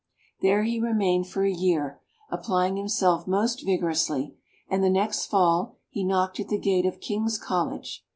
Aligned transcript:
There 0.41 0.63
he 0.63 0.79
remained 0.81 1.27
a 1.37 1.47
year, 1.47 2.01
applying 2.31 2.75
himself 2.75 3.27
most 3.27 3.63
vigorously, 3.63 4.33
and 4.67 4.83
the 4.83 4.89
next 4.89 5.27
Fall 5.27 5.75
he 5.89 6.03
knocked 6.03 6.39
at 6.39 6.47
the 6.47 6.57
gate 6.57 6.87
of 6.87 6.99
King's 6.99 7.37
College. 7.37 8.03